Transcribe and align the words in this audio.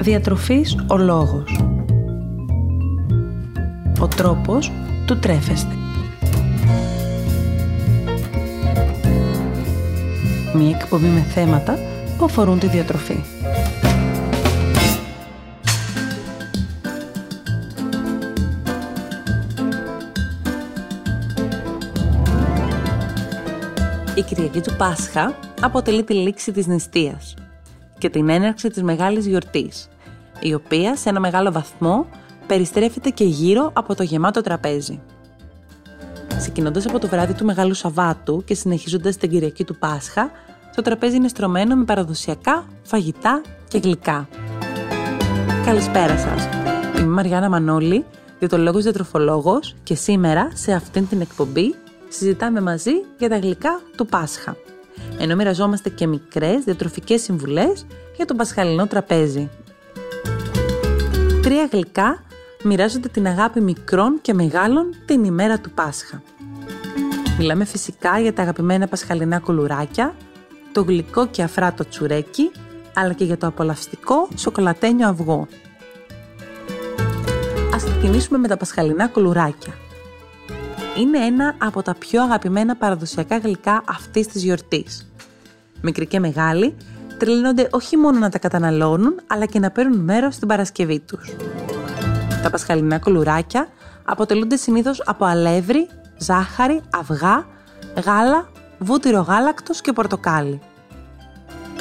Διατροφής 0.00 0.76
ο 0.88 0.96
λόγος. 0.96 1.60
Ο 4.00 4.08
τρόπος 4.08 4.72
του 5.06 5.18
τρέφεστε. 5.18 5.74
Μία 10.54 10.76
εκπομπή 10.80 11.06
με 11.06 11.20
θέματα 11.20 11.78
που 12.18 12.24
αφορούν 12.24 12.58
τη 12.58 12.66
διατροφή. 12.66 13.22
Η 24.14 24.22
Κυριακή 24.22 24.60
του 24.60 24.76
Πάσχα 24.76 25.34
αποτελεί 25.60 26.04
τη 26.04 26.14
λήξη 26.14 26.52
της 26.52 26.66
νηστείας 26.66 27.34
και 28.00 28.10
την 28.10 28.28
έναρξη 28.28 28.68
της 28.68 28.82
μεγάλης 28.82 29.26
γιορτής, 29.26 29.88
η 30.40 30.54
οποία 30.54 30.96
σε 30.96 31.08
ένα 31.08 31.20
μεγάλο 31.20 31.52
βαθμό 31.52 32.06
περιστρέφεται 32.46 33.10
και 33.10 33.24
γύρω 33.24 33.70
από 33.72 33.94
το 33.94 34.02
γεμάτο 34.02 34.40
τραπέζι. 34.40 35.00
Ξεκινώντας 36.36 36.86
από 36.86 36.98
το 36.98 37.08
βράδυ 37.08 37.34
του 37.34 37.44
Μεγάλου 37.44 37.74
Σαββάτου 37.74 38.44
και 38.44 38.54
συνεχίζοντας 38.54 39.16
την 39.16 39.30
Κυριακή 39.30 39.64
του 39.64 39.78
Πάσχα, 39.78 40.30
το 40.76 40.82
τραπέζι 40.82 41.16
είναι 41.16 41.28
στρωμένο 41.28 41.76
με 41.76 41.84
παραδοσιακά 41.84 42.64
φαγητά 42.82 43.40
και 43.68 43.78
γλυκά. 43.78 44.28
Καλησπέρα 45.64 46.18
σας. 46.18 46.48
Είμαι 46.96 47.04
η 47.04 47.04
Μαριάννα 47.04 47.48
Μανώλη, 47.48 48.04
διατολόγος 48.38 48.82
διατροφολόγος 48.82 49.74
και 49.82 49.94
σήμερα 49.94 50.50
σε 50.54 50.72
αυτήν 50.72 51.08
την 51.08 51.20
εκπομπή 51.20 51.74
συζητάμε 52.08 52.60
μαζί 52.60 52.92
για 53.18 53.28
τα 53.28 53.38
γλυκά 53.38 53.80
του 53.96 54.06
Πάσχα. 54.06 54.56
Ενώ 55.18 55.36
μοιραζόμαστε 55.36 55.88
και 55.88 56.06
μικρές 56.06 56.64
διατροφικές 56.64 57.22
συμβουλές 57.22 57.86
για 58.16 58.24
το 58.24 58.34
πασχαλινό 58.34 58.86
τραπέζι. 58.86 59.48
Τρία 61.42 61.68
γλυκά 61.72 62.22
μοιράζονται 62.64 63.08
την 63.08 63.26
αγάπη 63.26 63.60
μικρών 63.60 64.18
και 64.22 64.34
μεγάλων 64.34 64.94
την 65.06 65.24
ημέρα 65.24 65.58
του 65.58 65.70
Πάσχα. 65.70 66.22
Μιλάμε 67.38 67.64
φυσικά 67.64 68.18
για 68.18 68.32
τα 68.32 68.42
αγαπημένα 68.42 68.86
πασχαλινά 68.86 69.38
κουλουράκια, 69.38 70.14
το 70.72 70.82
γλυκό 70.82 71.26
και 71.26 71.42
αφράτο 71.42 71.88
τσουρέκι, 71.88 72.50
αλλά 72.94 73.12
και 73.12 73.24
για 73.24 73.36
το 73.36 73.46
απολαυστικό 73.46 74.28
σοκολατένιο 74.36 75.08
αυγό. 75.08 75.46
Ας 77.74 77.84
ξεκινήσουμε 77.84 78.38
με 78.38 78.48
τα 78.48 78.56
πασχαλινά 78.56 79.08
κουλουράκια. 79.08 79.74
Είναι 80.98 81.18
ένα 81.18 81.54
από 81.58 81.82
τα 81.82 81.94
πιο 81.94 82.22
αγαπημένα 82.22 82.76
παραδοσιακά 82.76 83.38
γλυκά 83.38 83.82
αυτής 83.88 84.26
της 84.26 84.42
γιορτής. 84.42 85.12
Μικροί 85.80 86.06
και 86.06 86.20
μεγάλοι 86.20 86.76
τρελαίνονται 87.18 87.68
όχι 87.70 87.96
μόνο 87.96 88.18
να 88.18 88.28
τα 88.28 88.38
καταναλώνουν, 88.38 89.20
αλλά 89.26 89.46
και 89.46 89.58
να 89.58 89.70
παίρνουν 89.70 89.98
μέρος 89.98 90.34
στην 90.34 90.48
Παρασκευή 90.48 91.00
τους. 91.00 91.34
Τα 92.42 92.50
πασχαλινά 92.50 92.98
κουλουράκια 92.98 93.68
αποτελούνται 94.04 94.56
συνήθως 94.56 95.02
από 95.06 95.24
αλεύρι, 95.24 95.88
ζάχαρη, 96.18 96.80
αυγά, 96.90 97.46
γάλα, 98.04 98.48
βούτυρο 98.78 99.20
γάλακτος 99.20 99.80
και 99.80 99.92
πορτοκάλι. 99.92 100.60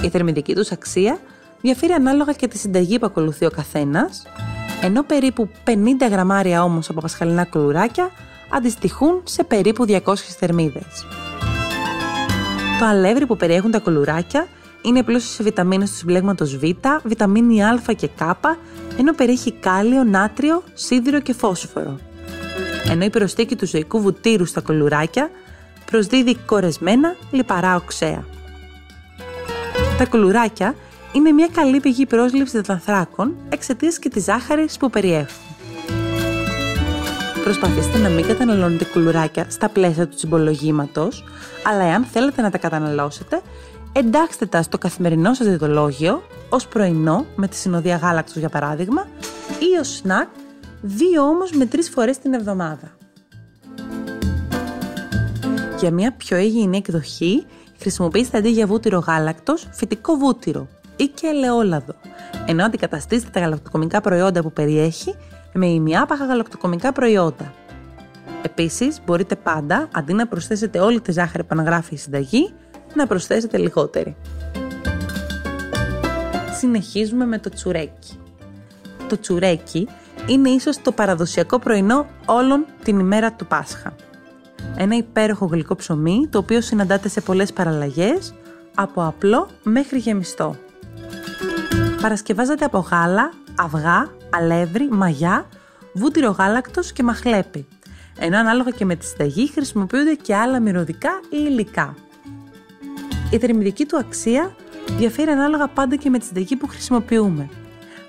Η 0.01 0.09
θερμιδική 0.09 0.55
τους 0.55 0.71
αξία 0.71 1.19
διαφέρει 1.61 1.91
ανάλογα 1.91 2.33
και 2.33 2.47
τη 2.47 2.57
συνταγή 2.57 2.99
που 2.99 3.05
ακολουθεί 3.05 3.45
ο 3.45 3.51
καθένας, 3.51 4.23
ενώ 4.81 5.03
περίπου 5.03 5.49
50 5.65 6.09
γραμμάρια 6.09 6.63
όμως 6.63 6.89
από 6.89 7.01
πασχαλινά 7.01 7.45
κουλουράκια 7.45 8.09
αντιστοιχούν 8.49 9.21
σε 9.23 9.43
περίπου 9.43 9.85
200 9.87 10.13
θερμίδες. 10.15 11.05
Το 12.79 12.85
αλεύρι 12.85 13.25
που 13.25 13.37
περιέχουν 13.37 13.71
τα 13.71 13.79
κουλουράκια 13.79 14.47
είναι 14.81 15.03
πλούσιο 15.03 15.29
σε 15.29 15.43
βιταμίνες 15.43 15.89
του 15.89 15.95
συμπλέγματος 15.95 16.57
Β, 16.57 16.63
βιταμίνη 17.03 17.63
Α 17.63 17.81
και 17.95 18.07
Κ, 18.07 18.21
ενώ 18.97 19.13
περιέχει 19.13 19.51
κάλιο, 19.51 20.03
νάτριο, 20.03 20.63
σίδηρο 20.73 21.19
και 21.19 21.33
φόσφορο. 21.33 21.99
Ενώ 22.89 23.05
η 23.05 23.09
προστίκη 23.09 23.55
του 23.55 23.67
ζωικού 23.67 24.01
βουτύρου 24.01 24.45
στα 24.45 24.61
κουλουράκια 24.61 25.29
προσδίδει 25.85 26.35
κορεσμένα 26.35 27.15
λιπαρά 27.31 27.75
οξέα. 27.75 28.25
Τα 29.97 30.05
κουλουράκια 30.05 30.75
είναι 31.11 31.31
μια 31.31 31.47
καλή 31.51 31.79
πηγή 31.79 32.05
πρόσληψης 32.05 32.61
δανθράκων 32.61 33.35
εξαιτίας 33.49 33.99
και 33.99 34.09
της 34.09 34.23
ζάχαρης 34.23 34.77
που 34.77 34.89
περιέχουν. 34.89 35.48
Προσπαθήστε 37.43 37.97
να 37.97 38.09
μην 38.09 38.27
καταναλώνετε 38.27 38.85
κουλουράκια 38.85 39.45
στα 39.49 39.69
πλαίσια 39.69 40.07
του 40.07 40.17
συμπολογήματος, 40.17 41.23
αλλά 41.63 41.83
εάν 41.83 42.03
θέλετε 42.03 42.41
να 42.41 42.49
τα 42.49 42.57
καταναλώσετε, 42.57 43.41
εντάξτε 43.93 44.45
τα 44.45 44.61
στο 44.61 44.77
καθημερινό 44.77 45.33
σας 45.33 45.47
διδολόγιο, 45.47 46.23
ως 46.49 46.67
πρωινό 46.67 47.25
με 47.35 47.47
τη 47.47 47.55
συνοδεία 47.55 47.95
γάλακτος 47.95 48.35
για 48.35 48.49
παράδειγμα, 48.49 49.07
ή 49.59 49.79
ως 49.79 49.87
σνακ, 49.87 50.27
δύο 50.81 51.21
όμως 51.23 51.51
με 51.51 51.65
τρεις 51.65 51.89
φορές 51.89 52.17
την 52.17 52.33
εβδομάδα. 52.33 52.91
Για 55.79 55.91
μια 55.91 56.11
πιο 56.11 56.37
υγιεινή 56.37 56.77
εκδοχή, 56.77 57.45
χρησιμοποιήστε 57.79 58.37
αντί 58.37 58.49
για 58.49 58.67
βούτυρο 58.67 58.99
γάλακτος, 58.99 59.67
φυτικό 59.71 60.15
βούτυρο 60.15 60.67
ή 60.95 61.07
και 61.07 61.27
ελαιόλαδο, 61.27 61.95
ενώ 62.45 62.65
αντικαταστήστε 62.65 63.29
τα 63.33 63.39
γαλακτοκομικά 63.39 64.01
προϊόντα 64.01 64.41
που 64.41 64.51
περιέχει 64.51 65.15
με 65.53 65.65
ημιάπαχα 65.65 66.25
γαλακτοκομικά 66.25 66.91
προϊόντα. 66.91 67.53
Επίσης, 68.41 68.99
μπορείτε 69.05 69.35
πάντα, 69.35 69.87
αντί 69.93 70.13
να 70.13 70.27
προσθέσετε 70.27 70.79
όλη 70.79 71.01
τη 71.01 71.11
ζάχαρη 71.11 71.43
που 71.43 71.49
αναγράφει 71.51 71.93
η 71.93 71.97
συνταγή, 71.97 72.53
να 72.93 73.07
προσθέσετε 73.07 73.57
λιγότερη. 73.57 74.15
Συνεχίζουμε 76.57 77.25
με 77.25 77.39
το 77.39 77.49
τσουρέκι. 77.49 78.19
Το 79.09 79.19
τσουρέκι 79.19 79.87
είναι 80.27 80.49
ίσως 80.49 80.81
το 80.81 80.91
παραδοσιακό 80.91 81.59
πρωινό 81.59 82.05
όλων 82.25 82.65
την 82.83 82.99
ημέρα 82.99 83.33
του 83.33 83.45
Πάσχα. 83.45 83.93
Ένα 84.75 84.95
υπέροχο 84.95 85.45
γλυκό 85.45 85.75
ψωμί, 85.75 86.27
το 86.29 86.37
οποίο 86.37 86.61
συναντάται 86.61 87.09
σε 87.09 87.21
πολλές 87.21 87.53
παραλλαγές, 87.53 88.33
από 88.75 89.05
απλό 89.05 89.49
μέχρι 89.63 89.97
γεμιστό. 89.97 90.55
Παρασκευάζεται 92.01 92.65
από 92.65 92.77
γάλα, 92.77 93.31
αυγά, 93.57 94.09
αλεύρι, 94.29 94.87
μαγιά, 94.91 95.47
βούτυρο 95.93 96.29
γάλακτος 96.29 96.91
και 96.91 97.03
μαχλέπι, 97.03 97.67
ενώ 98.19 98.37
ανάλογα 98.37 98.71
και 98.71 98.85
με 98.85 98.95
τη 98.95 99.05
συνταγή 99.05 99.51
χρησιμοποιούνται 99.51 100.13
και 100.13 100.35
άλλα 100.35 100.59
μυρωδικά 100.59 101.19
ή 101.23 101.37
υλικά. 101.47 101.95
Η 103.31 103.37
θερμιδική 103.37 103.85
του 103.85 103.97
αξία 103.97 104.55
διαφέρει 104.97 105.31
ανάλογα 105.31 105.67
πάντα 105.67 105.95
και 105.95 106.09
με 106.09 106.19
τη 106.19 106.25
συνταγή 106.25 106.55
που 106.55 106.67
χρησιμοποιούμε. 106.67 107.49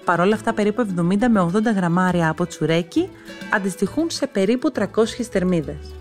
Παρ' 0.04 0.20
όλα 0.20 0.34
αυτά, 0.34 0.52
περίπου 0.52 0.86
70 0.96 1.28
με 1.30 1.40
80 1.40 1.74
γραμμάρια 1.74 2.28
από 2.28 2.46
τσουρέκι 2.46 3.10
αντιστοιχούν 3.54 4.10
σε 4.10 4.26
περίπου 4.26 4.72
300 4.74 4.84
θερμίδες. 5.30 5.94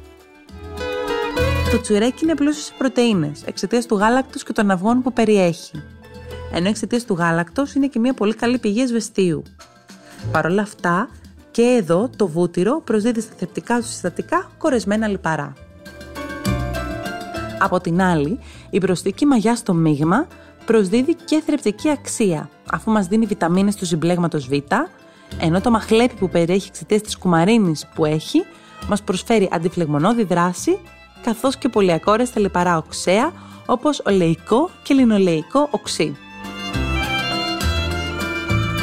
Το 1.71 1.81
τσουρέκι 1.81 2.23
είναι 2.23 2.35
πλούσιο 2.35 2.61
σε 2.61 2.73
πρωτεΐνες 2.77 3.43
εξαιτίας 3.45 3.85
του 3.85 3.95
γάλακτος 3.95 4.43
και 4.43 4.53
των 4.53 4.71
αυγών 4.71 5.01
που 5.01 5.13
περιέχει. 5.13 5.83
Ενώ 6.53 6.67
εξαιτίας 6.67 7.05
του 7.05 7.13
γάλακτος 7.13 7.73
είναι 7.73 7.87
και 7.87 7.99
μια 7.99 8.13
πολύ 8.13 8.33
καλή 8.33 8.57
πηγή 8.57 8.81
εσβεστίου. 8.81 9.43
Παρ' 10.31 10.45
όλα 10.45 10.61
αυτά, 10.61 11.09
και 11.51 11.61
εδώ 11.61 12.09
το 12.15 12.27
βούτυρο 12.27 12.81
προσδίδει 12.81 13.21
στα 13.21 13.33
θρεπτικά 13.37 13.77
του 13.79 13.85
συστατικά 13.85 14.51
κορεσμένα 14.57 15.07
λιπαρά. 15.07 15.53
Από 17.59 17.79
την 17.79 18.01
άλλη, 18.01 18.39
η 18.69 18.77
προστική 18.77 19.25
μαγιάς 19.25 19.57
στο 19.57 19.73
μείγμα 19.73 20.27
προσδίδει 20.65 21.15
και 21.15 21.41
θρεπτική 21.45 21.89
αξία, 21.89 22.49
αφού 22.71 22.91
μας 22.91 23.07
δίνει 23.07 23.25
βιταμίνες 23.25 23.75
του 23.75 23.85
συμπλέγματος 23.85 24.47
Β, 24.47 24.53
ενώ 25.41 25.61
το 25.61 25.71
μαχλέπι 25.71 26.15
που 26.15 26.29
περιέχει 26.29 26.67
εξαιτίας 26.67 27.01
της 27.01 27.17
κουμαρίνης 27.17 27.87
που 27.95 28.05
έχει, 28.05 28.45
μας 28.87 29.01
προσφέρει 29.01 29.49
αντιφλεγμονώδη 29.51 30.23
δράση, 30.23 30.79
καθώς 31.23 31.57
και 31.57 31.69
πολυακόρεστα 31.69 32.39
λιπαρά 32.39 32.77
οξέα, 32.77 33.31
όπως 33.65 34.01
ολεϊκό 34.05 34.69
και 34.83 34.93
λινολεϊκό 34.93 35.67
οξύ. 35.71 36.17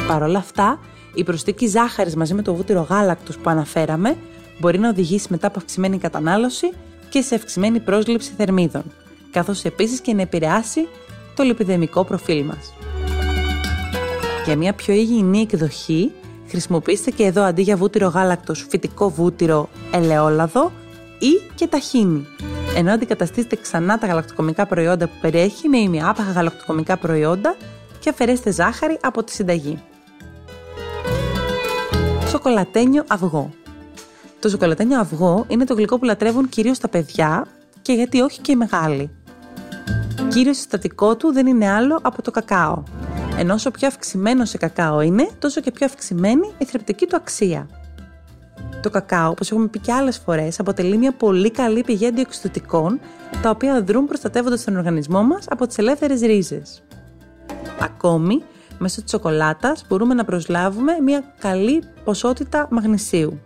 Παρ' 0.07 0.23
όλα 0.23 0.37
αυτά, 0.37 0.79
η 1.17 1.23
προστίκη 1.23 1.67
ζάχαρης 1.67 2.15
μαζί 2.15 2.33
με 2.33 2.41
το 2.41 2.55
βούτυρο 2.55 2.81
γάλακτος 2.89 3.37
που 3.37 3.49
αναφέραμε 3.49 4.15
μπορεί 4.59 4.79
να 4.79 4.89
οδηγήσει 4.89 5.27
μετά 5.29 5.47
από 5.47 5.59
αυξημένη 5.59 5.97
κατανάλωση 5.97 6.71
και 7.09 7.21
σε 7.21 7.35
αυξημένη 7.35 7.79
πρόσληψη 7.79 8.31
θερμίδων, 8.37 8.83
καθώς 9.31 9.63
επίσης 9.63 9.99
και 10.01 10.13
να 10.13 10.21
επηρεάσει 10.21 10.87
το 11.35 11.43
λιπιδεμικό 11.43 12.03
προφίλ 12.03 12.45
μας. 12.45 12.73
Για 14.45 14.55
μια 14.55 14.73
πιο 14.73 14.93
υγιεινή 14.93 15.39
εκδοχή, 15.39 16.11
χρησιμοποιήστε 16.47 17.11
και 17.11 17.23
εδώ 17.23 17.41
αντί 17.41 17.61
για 17.61 17.77
βούτυρο 17.77 18.07
γάλακτος 18.07 18.65
φυτικό 18.69 19.09
βούτυρο 19.09 19.69
ελαιόλαδο 19.91 20.71
ή 21.19 21.51
και 21.55 21.67
ταχίνι, 21.67 22.25
ενώ 22.75 22.91
αντικαταστήσετε 22.91 23.55
ξανά 23.55 23.97
τα 23.97 24.07
γαλακτοκομικά 24.07 24.65
προϊόντα 24.65 25.07
που 25.07 25.15
περιέχει 25.21 25.67
με 25.67 25.77
ημιάπαχα 25.77 26.31
γαλακτοκομικά 26.31 26.97
προϊόντα 26.97 27.55
και 27.99 28.09
αφαιρέστε 28.09 28.51
ζάχαρη 28.51 28.97
από 29.01 29.23
τη 29.23 29.31
συνταγή. 29.31 29.81
Σοκολατένιο 32.37 33.03
αυγό. 33.07 33.49
Το 34.39 34.49
σοκολατένιο 34.49 34.99
αυγό 34.99 35.45
είναι 35.47 35.65
το 35.65 35.73
γλυκό 35.73 35.99
που 35.99 36.05
λατρεύουν 36.05 36.49
κυρίως 36.49 36.79
τα 36.79 36.87
παιδιά 36.87 37.45
και 37.81 37.93
γιατί 37.93 38.21
όχι 38.21 38.41
και 38.41 38.51
οι 38.51 38.55
μεγάλοι. 38.55 39.09
Κύριος 40.29 40.55
συστατικό 40.55 41.15
του 41.15 41.33
δεν 41.33 41.47
είναι 41.47 41.69
άλλο 41.69 41.99
από 42.01 42.21
το 42.21 42.31
κακάο. 42.31 42.83
Ενώ 43.37 43.53
όσο 43.53 43.71
πιο 43.71 43.87
αυξημένο 43.87 44.45
σε 44.45 44.57
κακάο 44.57 45.01
είναι, 45.01 45.29
τόσο 45.39 45.61
και 45.61 45.71
πιο 45.71 45.85
αυξημένη 45.85 46.53
η 46.57 46.65
θρεπτική 46.65 47.05
του 47.05 47.15
αξία. 47.15 47.69
Το 48.81 48.89
κακάο, 48.89 49.29
όπως 49.29 49.51
έχουμε 49.51 49.67
πει 49.67 49.79
και 49.79 49.91
άλλες 49.91 50.17
φορές, 50.17 50.59
αποτελεί 50.59 50.97
μια 50.97 51.11
πολύ 51.11 51.51
καλή 51.51 51.83
πηγή 51.83 52.07
αντιοξυδοτικών, 52.07 52.99
τα 53.41 53.49
οποία 53.49 53.81
δρούν 53.81 54.05
προστατεύοντας 54.05 54.63
τον 54.63 54.75
οργανισμό 54.75 55.23
μας 55.23 55.45
από 55.49 55.67
τις 55.67 55.77
ελεύθερες 55.77 56.21
ρίζες. 56.21 56.83
Ακόμη, 57.79 58.43
μέσω 58.77 59.01
της 59.01 59.11
σοκολάτας 59.11 59.83
μπορούμε 59.87 60.13
να 60.13 60.25
προσλάβουμε 60.25 60.97
μια 61.03 61.23
καλή 61.39 61.83
ποσότητα 62.03 62.67
μαγνησίου. 62.71 63.41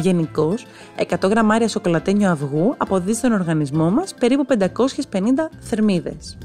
Γενικώς, 0.00 0.66
100 0.96 1.28
γραμμάρια 1.28 1.68
σοκολατένιο 1.68 2.30
αυγού 2.30 2.74
αποδίδει 2.76 3.14
στον 3.14 3.32
οργανισμό 3.32 3.90
μας 3.90 4.14
περίπου 4.14 4.46
550 4.46 5.50
θερμίδες. 5.60 6.38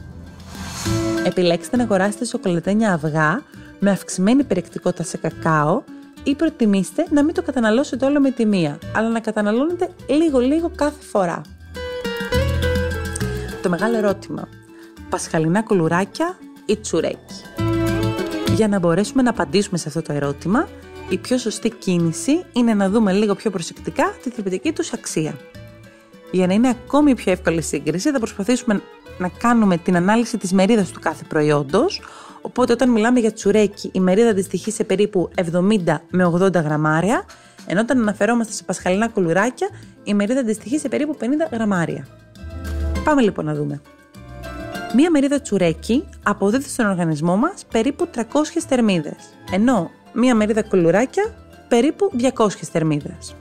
Επιλέξτε 1.25 1.77
να 1.77 1.83
αγοράσετε 1.83 2.25
σοκολατένια 2.25 2.93
αυγά 2.93 3.41
με 3.79 3.91
αυξημένη 3.91 4.43
περιεκτικότητα 4.43 5.03
σε 5.03 5.17
κακάο 5.17 5.81
ή 6.23 6.35
προτιμήστε 6.35 7.05
να 7.09 7.23
μην 7.23 7.33
το 7.33 7.41
καταναλώσετε 7.41 8.05
όλο 8.05 8.19
με 8.19 8.31
τη 8.31 8.45
μία, 8.45 8.79
αλλά 8.95 9.09
να 9.09 9.19
καταναλώνετε 9.19 9.89
λίγο-λίγο 10.07 10.71
κάθε 10.75 11.01
φορά. 11.01 11.41
Το 13.61 13.69
μεγάλο 13.69 13.97
ερώτημα. 13.97 14.47
Πασχαλινά 15.09 15.63
κουλουράκια 15.63 16.37
ή 16.65 16.77
τσουρέκι; 16.77 17.35
Για 18.61 18.69
να 18.69 18.79
μπορέσουμε 18.79 19.21
να 19.21 19.29
απαντήσουμε 19.29 19.77
σε 19.77 19.87
αυτό 19.87 20.01
το 20.01 20.13
ερώτημα, 20.13 20.67
η 21.09 21.17
πιο 21.17 21.37
σωστή 21.37 21.69
κίνηση 21.69 22.43
είναι 22.53 22.73
να 22.73 22.89
δούμε 22.89 23.11
λίγο 23.11 23.35
πιο 23.35 23.51
προσεκτικά 23.51 24.13
τη 24.23 24.29
θρεπτική 24.29 24.71
τους 24.71 24.93
αξία. 24.93 25.35
Για 26.31 26.47
να 26.47 26.53
είναι 26.53 26.69
ακόμη 26.69 27.15
πιο 27.15 27.31
εύκολη 27.31 27.61
σύγκριση, 27.61 28.11
θα 28.11 28.17
προσπαθήσουμε 28.17 28.81
να 29.17 29.29
κάνουμε 29.29 29.77
την 29.77 29.95
ανάλυση 29.95 30.37
της 30.37 30.53
μερίδας 30.53 30.91
του 30.91 30.99
κάθε 30.99 31.23
προϊόντος, 31.27 32.01
οπότε 32.41 32.73
όταν 32.73 32.89
μιλάμε 32.89 33.19
για 33.19 33.31
τσουρέκι, 33.31 33.89
η 33.93 33.99
μερίδα 33.99 34.29
αντιστοιχεί 34.29 34.71
σε 34.71 34.83
περίπου 34.83 35.29
70 35.35 36.01
με 36.09 36.25
80 36.25 36.53
γραμμάρια, 36.53 37.25
ενώ 37.65 37.81
όταν 37.81 37.99
αναφερόμαστε 37.99 38.53
σε 38.53 38.63
πασχαλινά 38.63 39.07
κουλουράκια, 39.09 39.69
η 40.03 40.13
μερίδα 40.13 40.39
αντιστοιχεί 40.39 40.79
σε 40.79 40.87
περίπου 40.87 41.17
50 41.19 41.23
γραμμάρια. 41.51 42.07
Πάμε 43.03 43.21
λοιπόν 43.21 43.45
να 43.45 43.53
δούμε. 43.53 43.81
Μία 44.95 45.11
μερίδα 45.11 45.41
τσουρέκι 45.41 46.03
αποδίδει 46.23 46.69
στον 46.69 46.85
οργανισμό 46.85 47.35
μας 47.35 47.65
περίπου 47.71 48.07
300 48.15 48.21
θερμίδες, 48.67 49.15
ενώ 49.51 49.91
μία 50.13 50.35
μερίδα 50.35 50.63
κουλουράκια 50.63 51.33
περίπου 51.67 52.11
200 52.35 52.47
θερμίδες. 52.71 53.35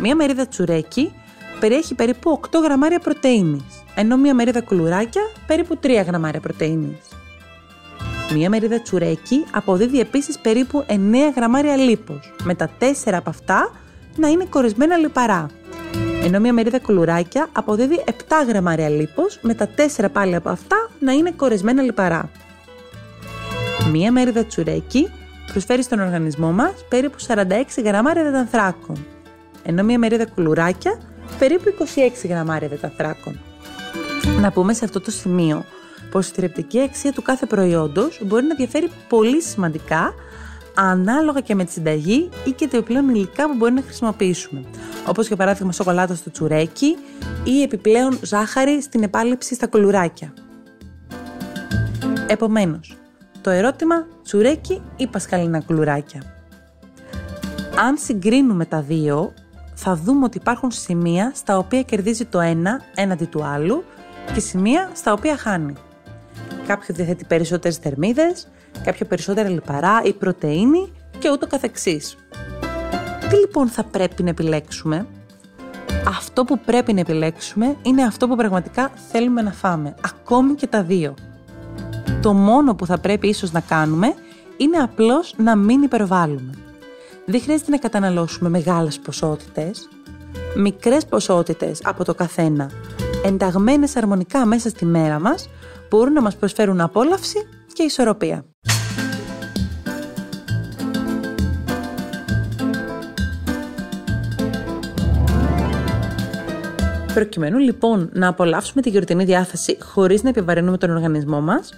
Μία 0.00 0.16
μερίδα 0.16 0.46
τσουρέκι 0.46 1.12
περιέχει 1.60 1.94
περίπου 1.94 2.30
8 2.30 2.60
γραμμάρια 2.62 2.98
πρωτεΐνης, 2.98 3.82
ενώ 3.94 4.16
μία 4.16 4.34
μερίδα 4.34 4.62
κουλουράκια 4.62 5.22
περίπου 5.46 5.78
3 5.82 6.02
γραμμάρια 6.06 6.40
πρωτεΐνης. 6.40 7.08
Μία 8.34 8.48
μερίδα 8.48 8.80
τσουρέκι 8.80 9.44
αποδίδει 9.52 10.00
επίσης 10.00 10.38
περίπου 10.38 10.84
9 10.88 11.32
γραμμάρια 11.36 11.76
λίπος, 11.76 12.34
με 12.42 12.54
τα 12.54 12.70
4 12.78 13.16
από 13.16 13.30
αυτά 13.30 13.72
να 14.16 14.28
είναι 14.28 14.44
κορισμένα 14.44 14.96
λιπαρά. 14.96 15.46
Ενώ 16.24 16.40
μία 16.40 16.52
μερίδα 16.52 16.80
κουλουράκια 16.80 17.48
αποδίδει 17.52 18.04
7 18.06 18.12
γραμμάρια 18.48 18.88
λίπος, 18.88 19.38
με 19.42 19.54
τα 19.54 19.68
4 19.98 20.06
πάλι 20.12 20.34
από 20.34 20.48
αυτά 20.48 20.90
να 20.98 21.12
είναι 21.12 21.30
κορισμένα 21.30 21.82
λιπαρά. 21.82 22.30
Μία 23.90 24.12
μερίδα 24.12 24.44
τσουρέκι 24.44 25.10
προσφέρει 25.52 25.82
στον 25.82 26.00
οργανισμό 26.00 26.52
μας 26.52 26.72
περίπου 26.88 27.16
46 27.26 27.34
γραμμάρια 27.84 28.22
δετανθράκων, 28.22 29.06
ενώ 29.62 29.82
μία 29.82 29.98
μερίδα 29.98 30.26
κουλουράκια 30.26 30.98
περίπου 31.38 31.74
26 32.24 32.28
γραμμάρια 32.28 32.68
δετανθράκων. 32.68 33.40
Να 34.40 34.50
πούμε 34.50 34.72
σε 34.72 34.84
αυτό 34.84 35.00
το 35.00 35.10
σημείο 35.10 35.64
πως 36.10 36.28
η 36.28 36.32
θρεπτική 36.34 36.80
αξία 36.80 37.12
του 37.12 37.22
κάθε 37.22 37.46
προϊόντος 37.46 38.20
μπορεί 38.22 38.44
να 38.44 38.54
διαφέρει 38.54 38.90
πολύ 39.08 39.42
σημαντικά 39.42 40.14
ανάλογα 40.74 41.40
και 41.40 41.54
με 41.54 41.64
τη 41.64 41.72
συνταγή 41.72 42.28
ή 42.44 42.50
και 42.50 42.68
τα 42.68 42.76
επιπλέον 42.76 43.08
υλικά 43.08 43.46
που 43.46 43.54
μπορεί 43.56 43.72
να 43.72 43.82
χρησιμοποιήσουμε. 43.82 44.64
Όπως 45.06 45.26
για 45.26 45.36
παράδειγμα 45.36 45.72
σοκολάτα 45.72 46.14
στο 46.14 46.30
τσουρέκι 46.30 46.96
ή 47.44 47.62
επιπλέον 47.62 48.18
ζάχαρη 48.22 48.82
στην 48.82 49.02
επάλυψη 49.02 49.54
στα 49.54 49.66
κολουράκια. 49.66 50.34
Επομένως, 52.26 52.96
το 53.40 53.50
ερώτημα 53.50 54.06
τσουρέκι 54.22 54.82
ή 54.96 55.06
πασχαλινά 55.06 55.60
κουλουράκια. 55.60 56.22
Αν 57.78 57.96
συγκρίνουμε 57.96 58.64
τα 58.64 58.80
δύο, 58.80 59.32
θα 59.74 59.96
δούμε 59.96 60.24
ότι 60.24 60.36
υπάρχουν 60.36 60.70
σημεία 60.70 61.32
στα 61.34 61.58
οποία 61.58 61.82
κερδίζει 61.82 62.24
το 62.24 62.40
ένα 62.40 62.80
έναντι 62.94 63.24
του 63.24 63.44
άλλου 63.44 63.84
και 64.34 64.40
σημεία 64.40 64.90
στα 64.92 65.12
οποία 65.12 65.36
χάνει. 65.36 65.72
Κάποιος 66.66 66.96
διαθέτει 66.96 67.24
περισσότερες 67.24 67.76
θερμίδες, 67.76 68.48
κάποιο 68.84 69.06
περισσότερα 69.06 69.48
λιπαρά 69.48 70.00
ή 70.04 70.12
πρωτεΐνη 70.12 70.92
και 71.18 71.30
ούτω 71.30 71.46
καθεξής. 71.46 72.16
Τι 73.28 73.36
λοιπόν 73.36 73.68
θα 73.68 73.84
πρέπει 73.84 74.22
να 74.22 74.28
επιλέξουμε; 74.28 75.06
Αυτό 76.06 76.44
που 76.44 76.58
πρέπει 76.58 76.92
να 76.92 77.00
επιλέξουμε 77.00 77.76
είναι 77.82 78.02
αυτό 78.02 78.28
που 78.28 78.36
πραγματικά 78.36 78.90
θέλουμε 79.10 79.42
να 79.42 79.52
φάμε, 79.52 79.94
ακόμη 80.04 80.54
και 80.54 80.66
τα 80.66 80.82
δύο. 80.82 81.14
Το 82.22 82.32
μόνο 82.32 82.74
που 82.74 82.86
θα 82.86 82.98
πρέπει 82.98 83.28
ίσως 83.28 83.52
να 83.52 83.60
κάνουμε 83.60 84.14
είναι 84.56 84.76
απλώς 84.76 85.34
να 85.36 85.56
μην 85.56 85.82
υπερβάλλουμε. 85.82 86.50
Δεν 87.26 87.40
χρειάζεται 87.40 87.70
να 87.70 87.78
καταναλώσουμε 87.78 88.48
μεγάλες 88.48 88.98
ποσότητες. 88.98 89.88
Μικρές 90.56 91.06
ποσότητες 91.06 91.80
από 91.84 92.04
το 92.04 92.14
καθένα, 92.14 92.70
ενταγμένες 93.24 93.96
αρμονικά 93.96 94.46
μέσα 94.46 94.68
στη 94.68 94.84
μέρα 94.84 95.18
μας, 95.18 95.48
μπορούν 95.90 96.12
να 96.12 96.22
μας 96.22 96.36
προσφέρουν 96.36 96.80
απόλαυση 96.80 97.48
και 97.74 97.82
ισορροπία. 97.82 98.44
Προκειμένου 107.14 107.58
λοιπόν 107.58 108.10
να 108.12 108.28
απολαύσουμε 108.28 108.82
τη 108.82 108.90
γιορτινή 108.90 109.24
διάθεση 109.24 109.78
χωρίς 109.82 110.22
να 110.22 110.28
επιβαρύνουμε 110.28 110.78
τον 110.78 110.90
οργανισμό 110.90 111.40
μας, 111.40 111.74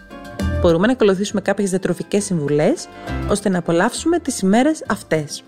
μπορούμε 0.60 0.86
να 0.86 0.92
ακολουθήσουμε 0.92 1.40
κάποιες 1.40 1.70
διατροφικές 1.70 2.24
συμβουλές 2.24 2.88
ώστε 3.28 3.48
να 3.48 3.58
απολαύσουμε 3.58 4.18
τις 4.18 4.40
ημέρες 4.40 4.84
αυτές. 4.88 5.42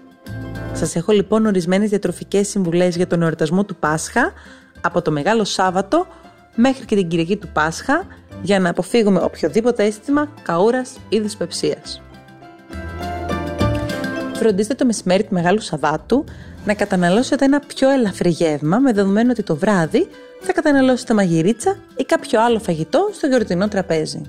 Σας 0.73 0.97
έχω 0.97 1.13
λοιπόν 1.13 1.47
ορισμένες 1.47 1.89
διατροφικές 1.89 2.49
συμβουλές 2.49 2.97
για 2.97 3.07
τον 3.07 3.23
εορτασμό 3.23 3.65
του 3.65 3.77
Πάσχα 3.77 4.33
από 4.81 5.03
το 5.03 5.11
Μεγάλο 5.11 5.45
Σάββατο 5.45 6.07
μέχρι 6.55 6.85
και 6.85 6.97
την 6.97 7.09
Κυριακή 7.09 7.37
του 7.37 7.49
Πάσχα 7.53 8.07
για 8.43 8.61
να 8.61 8.71
αποφύγουμε 8.71 9.21
οποιοδήποτε 9.21 9.85
αίσθημα 9.85 10.29
καούρας 10.43 10.97
ή 11.09 11.21
δυσπεψίας. 11.21 12.03
Φροντίστε 14.35 14.75
το 14.75 14.85
μεσημέρι 14.85 15.23
του 15.23 15.35
Μεγάλου 15.35 15.61
Σαββάτου 15.61 16.25
να 16.65 16.75
καταναλώσετε 16.75 17.45
ένα 17.45 17.61
πιο 17.61 17.91
ελαφρύ 17.91 18.29
γεύμα 18.29 18.79
με 18.79 18.93
δεδομένο 18.93 19.31
ότι 19.31 19.43
το 19.43 19.57
βράδυ 19.57 20.09
θα 20.41 20.53
καταναλώσετε 20.53 21.15
μαγειρίτσα 21.15 21.77
ή 21.97 22.05
κάποιο 22.05 22.43
άλλο 22.43 22.59
φαγητό 22.59 23.11
στο 23.13 23.27
γιορτινό 23.27 23.69
τραπέζι. 23.69 24.23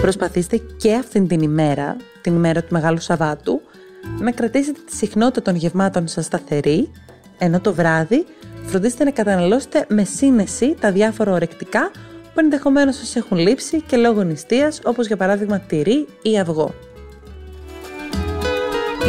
Προσπαθήστε 0.00 0.60
και 0.76 0.94
αυτήν 0.94 1.28
την 1.28 1.40
ημέρα, 1.40 1.96
την 2.20 2.34
ημέρα 2.34 2.60
του 2.60 2.68
Μεγάλου 2.70 3.00
Σαββάτου, 3.00 3.60
να 4.18 4.30
κρατήσετε 4.30 4.80
τη 4.86 4.96
συχνότητα 4.96 5.42
των 5.42 5.56
γευμάτων 5.56 6.08
σας 6.08 6.24
σταθερή, 6.24 6.90
ενώ 7.38 7.60
το 7.60 7.74
βράδυ 7.74 8.26
φροντίστε 8.66 9.04
να 9.04 9.10
καταναλώσετε 9.10 9.84
με 9.88 10.04
σύνεση 10.04 10.74
τα 10.80 10.92
διάφορα 10.92 11.32
ορεκτικά 11.32 11.90
που 12.34 12.40
ενδεχομένως 12.40 12.96
σας 12.96 13.16
έχουν 13.16 13.38
λείψει 13.38 13.80
και 13.80 13.96
λόγω 13.96 14.22
νηστείας, 14.22 14.80
όπως 14.84 15.06
για 15.06 15.16
παράδειγμα 15.16 15.60
τυρί 15.60 16.06
ή 16.22 16.38
αυγό. 16.38 16.74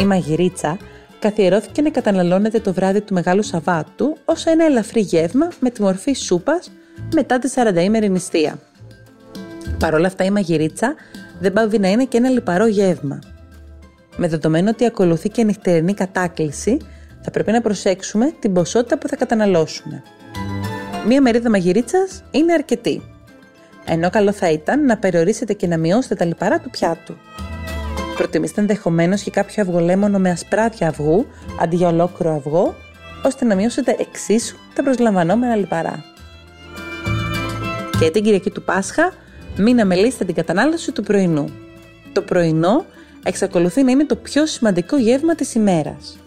Η 0.00 0.04
μαγειρίτσα 0.04 0.76
καθιερώθηκε 1.18 1.82
να 1.82 1.90
καταναλώνεται 1.90 2.60
το 2.60 2.72
βράδυ 2.72 3.00
του 3.00 3.14
Μεγάλου 3.14 3.42
Σαββάτου 3.42 4.16
ως 4.24 4.44
ένα 4.44 4.64
ελαφρύ 4.64 5.00
γεύμα 5.00 5.48
με 5.60 5.70
τη 5.70 5.82
μορφή 5.82 6.12
σούπας 6.12 6.70
μετά 7.14 7.38
τη 7.38 7.52
40 7.54 7.76
ημερη 7.76 8.10
νηστεία. 8.10 8.58
Παρ' 9.78 9.94
όλα 9.94 10.06
αυτά 10.06 10.24
η 10.24 10.30
μαγειρίτσα 10.30 10.94
δεν 11.40 11.52
πάβει 11.52 11.78
να 11.78 11.88
είναι 11.88 12.04
και 12.04 12.16
ένα 12.16 12.28
λιπαρό 12.28 12.66
γεύμα. 12.66 13.18
Με 14.16 14.28
δεδομένο 14.28 14.70
ότι 14.70 14.84
ακολουθεί 14.84 15.28
και 15.28 15.44
νυχτερινή 15.44 15.94
κατάκληση, 15.94 16.76
θα 17.24 17.30
πρέπει 17.30 17.52
να 17.52 17.60
προσέξουμε 17.60 18.32
την 18.38 18.52
ποσότητα 18.52 18.98
που 18.98 19.08
θα 19.08 19.16
καταναλώσουμε. 19.16 20.02
Μία 21.06 21.20
μερίδα 21.20 21.50
μαγειρίτσας 21.50 22.22
είναι 22.30 22.52
αρκετή. 22.52 23.02
Ενώ 23.84 24.10
καλό 24.10 24.32
θα 24.32 24.50
ήταν 24.50 24.84
να 24.84 24.96
περιορίσετε 24.96 25.52
και 25.52 25.66
να 25.66 25.76
μειώσετε 25.76 26.14
τα 26.14 26.24
λιπαρά 26.24 26.60
του 26.60 26.70
πιάτου. 26.70 27.14
Προτιμήστε 28.16 28.60
ενδεχομένως 28.60 29.22
και 29.22 29.30
κάποιο 29.30 29.62
αυγολέμονο 29.62 30.18
με 30.18 30.30
ασπράδια 30.30 30.88
αυγού 30.88 31.26
αντί 31.60 31.76
για 31.76 31.88
ολόκληρο 31.88 32.34
αυγό, 32.34 32.74
ώστε 33.24 33.44
να 33.44 33.54
μειώσετε 33.54 33.96
εξίσου 33.98 34.56
τα 34.74 34.82
προσλαμβανόμενα 34.82 35.56
λιπαρά. 35.56 36.04
Και 38.00 38.10
την 38.10 38.22
Κυριακή 38.22 38.50
του 38.50 38.62
Πάσχα 38.62 39.12
μην 39.56 39.80
αμελήσετε 39.80 40.24
την 40.24 40.34
κατανάλωση 40.34 40.92
του 40.92 41.02
πρωινού. 41.02 41.44
Το 42.12 42.22
πρωινό 42.22 42.84
εξακολουθεί 43.24 43.82
να 43.82 43.90
είναι 43.90 44.04
το 44.04 44.16
πιο 44.16 44.46
σημαντικό 44.46 44.96
γεύμα 44.96 45.34
της 45.34 45.54
ημέρας. 45.54 46.18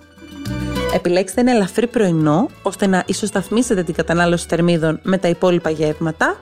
Επιλέξτε 0.94 1.42
ένα 1.42 1.52
ελαφρύ 1.52 1.88
πρωινό, 1.88 2.50
ώστε 2.62 2.88
να 2.88 3.04
ισοσταθμίσετε 3.06 3.84
την 3.84 3.94
κατανάλωση 3.94 4.46
θερμίδων 4.50 5.00
με 5.04 5.18
τα 5.18 5.28
υπόλοιπα 5.28 5.70
γεύματα 5.70 6.40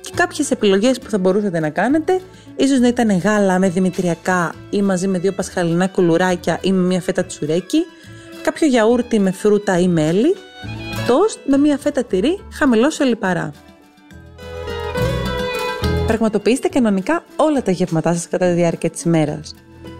Και 0.00 0.10
κάποιες 0.14 0.50
επιλογές 0.50 0.98
που 0.98 1.10
θα 1.10 1.18
μπορούσατε 1.18 1.60
να 1.60 1.70
κάνετε, 1.70 2.20
ίσως 2.56 2.78
να 2.78 2.88
ήταν 2.88 3.18
γάλα 3.18 3.58
με 3.58 3.68
δημητριακά 3.68 4.54
ή 4.70 4.82
μαζί 4.82 5.08
με 5.08 5.18
δύο 5.18 5.32
πασχαλινά 5.32 5.88
κουλουράκια 5.88 6.58
ή 6.62 6.72
με 6.72 6.86
μια 6.86 7.00
φέτα 7.00 7.24
τσουρέκι, 7.24 7.78
κάποιο 8.42 8.66
γιαούρτι 8.66 9.18
με 9.18 9.30
φρούτα 9.30 9.78
ή 9.78 9.88
μέλι, 9.88 10.36
τόστ 11.06 11.38
με 11.46 11.56
μια 11.56 11.78
φέτα 11.78 12.04
τυρί 12.04 12.40
χαμηλό 12.52 12.90
σε 12.90 13.04
λιπαρά. 13.04 13.52
Πραγματοποιήστε 16.06 16.68
κανονικά 16.68 17.24
όλα 17.36 17.62
τα 17.62 17.70
γεύματά 17.70 18.12
σας 18.12 18.28
κατά 18.28 18.46
τη 18.46 18.52
διάρκεια 18.52 18.90
της 18.90 19.02
ημέρας. 19.02 19.54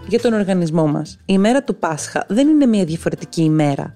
Για 0.07 0.19
τον 0.19 0.33
οργανισμό 0.33 0.87
μας, 0.87 1.11
η 1.11 1.23
ημέρα 1.25 1.63
του 1.63 1.75
Πάσχα 1.75 2.25
δεν 2.27 2.47
είναι 2.47 2.65
μια 2.65 2.85
διαφορετική 2.85 3.41
ημέρα. 3.41 3.93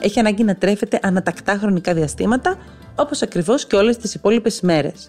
Έχει 0.00 0.18
ανάγκη 0.18 0.44
να 0.44 0.54
τρέφεται 0.54 0.98
ανατακτά 1.02 1.54
χρονικά 1.54 1.94
διαστήματα, 1.94 2.56
όπως 2.94 3.22
ακριβώς 3.22 3.66
και 3.66 3.76
όλες 3.76 3.96
τις 3.96 4.14
υπόλοιπες 4.14 4.58
ημέρες. 4.58 5.06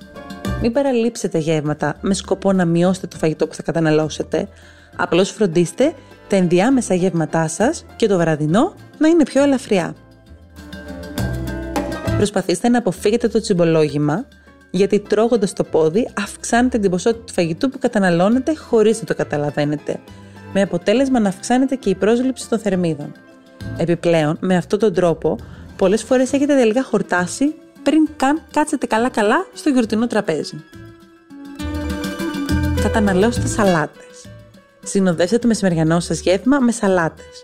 Μην 0.61 0.71
παραλείψετε 0.71 1.37
γεύματα 1.37 1.95
με 2.01 2.13
σκοπό 2.13 2.53
να 2.53 2.65
μειώσετε 2.65 3.07
το 3.07 3.17
φαγητό 3.17 3.47
που 3.47 3.53
θα 3.53 3.61
καταναλώσετε. 3.61 4.47
Απλώς 4.95 5.29
φροντίστε 5.29 5.93
τα 6.27 6.35
ενδιάμεσα 6.35 6.93
γεύματά 6.93 7.47
σας 7.47 7.85
και 7.95 8.07
το 8.07 8.17
βραδινό 8.17 8.73
να 8.97 9.07
είναι 9.07 9.23
πιο 9.23 9.43
ελαφριά. 9.43 9.95
Προσπαθήστε 12.17 12.69
να 12.69 12.77
αποφύγετε 12.77 13.27
το 13.27 13.41
τσιμπολόγημα, 13.41 14.25
γιατί 14.71 14.99
τρώγοντας 14.99 15.53
το 15.53 15.63
πόδι 15.63 16.09
αυξάνετε 16.13 16.77
την 16.77 16.91
ποσότητα 16.91 17.23
του 17.23 17.33
φαγητού 17.33 17.69
που 17.69 17.77
καταναλώνετε 17.79 18.55
χωρίς 18.55 18.99
να 18.99 19.05
το 19.05 19.15
καταλαβαίνετε, 19.15 19.99
με 20.53 20.61
αποτέλεσμα 20.61 21.19
να 21.19 21.29
αυξάνεται 21.29 21.75
και 21.75 21.89
η 21.89 21.95
πρόσληψη 21.95 22.49
των 22.49 22.59
θερμίδων. 22.59 23.11
Επιπλέον, 23.77 24.37
με 24.39 24.55
αυτόν 24.55 24.79
τον 24.79 24.93
τρόπο, 24.93 25.37
πολλές 25.77 26.03
φορές 26.03 26.33
έχετε 26.33 26.55
τελικά 26.55 26.83
χορτάσει 26.83 27.55
πριν 27.83 28.07
καν 28.15 28.41
κάτσετε 28.53 28.85
καλά-καλά 28.85 29.45
στο 29.53 29.69
γιορτινό 29.69 30.07
τραπέζι. 30.07 30.63
Καταναλώστε 32.81 33.47
σαλάτες. 33.47 34.25
Συνοδεύστε 34.83 35.37
το 35.37 35.47
μεσημεριανό 35.47 35.99
σας 35.99 36.19
γεύμα 36.19 36.59
με 36.59 36.71
σαλάτες. 36.71 37.43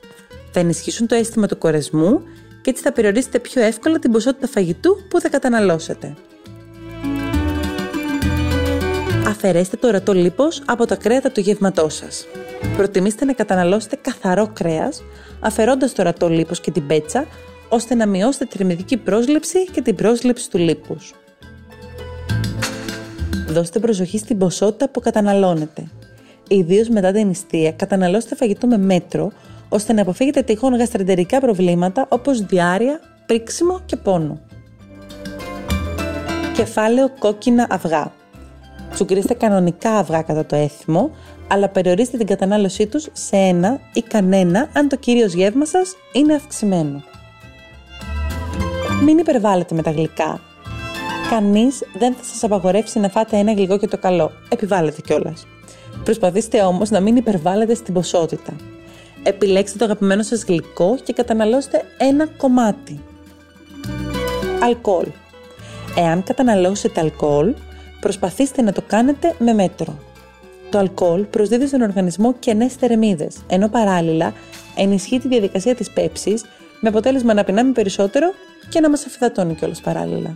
Θα 0.51 0.59
ενισχύσουν 0.59 1.07
το 1.07 1.15
αίσθημα 1.15 1.47
του 1.47 1.57
κορεσμού 1.57 2.21
και 2.61 2.69
έτσι 2.69 2.83
θα 2.83 2.91
περιορίσετε 2.91 3.39
πιο 3.39 3.61
εύκολα 3.61 3.99
την 3.99 4.11
ποσότητα 4.11 4.47
φαγητού 4.47 4.97
που 5.09 5.19
θα 5.19 5.29
καταναλώσετε. 5.29 6.13
Αφαιρέστε 9.27 9.77
το 9.77 9.87
ορατό 9.87 10.13
λίπος 10.13 10.61
από 10.65 10.85
τα 10.85 10.95
κρέατα 10.95 11.31
του 11.31 11.39
γεύματός 11.39 11.95
σας. 11.95 12.25
Προτιμήστε 12.77 13.25
να 13.25 13.33
καταναλώσετε 13.33 13.95
καθαρό 13.95 14.49
κρέας, 14.53 15.03
αφαιρώντας 15.39 15.93
το 15.93 16.01
ορατό 16.01 16.29
λίπος 16.29 16.59
και 16.59 16.71
την 16.71 16.87
πέτσα, 16.87 17.25
ώστε 17.69 17.95
να 17.95 18.05
μειώσετε 18.05 18.45
τη 18.45 18.57
θερμιδική 18.57 18.97
πρόσληψη 18.97 19.65
και 19.65 19.81
την 19.81 19.95
πρόσληψη 19.95 20.49
του 20.49 20.57
λίπους. 20.57 21.13
Δώστε 23.47 23.79
προσοχή 23.79 24.17
στην 24.17 24.37
ποσότητα 24.37 24.89
που 24.89 24.99
καταναλώνετε. 24.99 25.87
Ιδίως 26.47 26.89
μετά 26.89 27.11
την 27.11 27.27
νηστεία, 27.27 27.71
καταναλώστε 27.71 28.35
φαγητό 28.35 28.67
με 28.67 28.77
μέτρο, 28.77 29.31
ώστε 29.69 29.93
να 29.93 30.01
αποφύγετε 30.01 30.41
τυχόν 30.41 30.75
γαστρεντερικά 30.75 31.39
προβλήματα 31.39 32.05
όπως 32.09 32.45
διάρρεια, 32.45 32.99
πρίξιμο 33.25 33.81
και 33.85 33.95
πόνο. 33.95 34.39
Κεφάλαιο 36.53 37.09
κόκκινα 37.19 37.67
αυγά. 37.69 38.11
Τσουκρίστε 38.93 39.33
κανονικά 39.33 39.91
αυγά 39.91 40.21
κατά 40.21 40.45
το 40.45 40.55
έθιμο, 40.55 41.11
αλλά 41.49 41.69
περιορίστε 41.69 42.17
την 42.17 42.27
κατανάλωσή 42.27 42.87
τους 42.87 43.07
σε 43.13 43.35
ένα 43.35 43.79
ή 43.93 44.01
κανένα 44.01 44.69
αν 44.73 44.87
το 44.87 44.95
κυρίως 44.95 45.33
γεύμα 45.33 45.65
σας 45.65 45.95
είναι 46.11 46.33
αυξημένο. 46.33 47.03
Μην 49.03 49.17
υπερβάλλετε 49.17 49.75
με 49.75 49.81
τα 49.81 49.91
γλυκά. 49.91 50.41
Κανείς 51.29 51.83
δεν 51.97 52.13
θα 52.13 52.23
σας 52.23 52.43
απαγορεύσει 52.43 52.99
να 52.99 53.09
φάτε 53.09 53.37
ένα 53.37 53.53
γλυκό 53.53 53.77
και 53.77 53.87
το 53.87 53.97
καλό. 53.97 54.31
Επιβάλλετε 54.49 55.01
κιόλας. 55.01 55.47
Προσπαθήστε 56.03 56.61
όμως 56.61 56.89
να 56.89 56.99
μην 56.99 57.15
υπερβάλλετε 57.15 57.73
στην 57.73 57.93
ποσότητα. 57.93 58.53
Επιλέξτε 59.23 59.77
το 59.77 59.85
αγαπημένο 59.85 60.23
σας 60.23 60.43
γλυκό 60.43 60.97
και 61.03 61.13
καταναλώστε 61.13 61.83
ένα 61.97 62.27
κομμάτι. 62.27 62.99
Αλκοόλ. 64.63 65.05
Εάν 65.97 66.23
καταναλώσετε 66.23 66.99
αλκοόλ, 66.99 67.53
προσπαθήστε 67.99 68.61
να 68.61 68.71
το 68.71 68.81
κάνετε 68.87 69.35
με 69.39 69.53
μέτρο. 69.53 69.97
Το 70.69 70.77
αλκοόλ 70.77 71.21
προσδίδει 71.21 71.67
στον 71.67 71.81
οργανισμό 71.81 72.33
κενές 72.33 72.73
θερμίδες, 72.73 73.35
ενώ 73.47 73.67
παράλληλα 73.67 74.33
ενισχύει 74.75 75.19
τη 75.19 75.27
διαδικασία 75.27 75.75
της 75.75 75.91
πέψης 75.91 76.43
με 76.79 76.89
αποτέλεσμα 76.89 77.33
να 77.33 77.43
πεινάμε 77.43 77.71
περισσότερο 77.71 78.33
και 78.69 78.79
να 78.79 78.89
μας 78.89 79.05
αφιδατώνει 79.05 79.55
κιόλας 79.55 79.81
παράλληλα. 79.81 80.33